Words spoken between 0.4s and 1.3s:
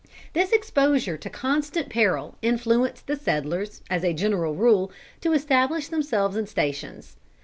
exposure to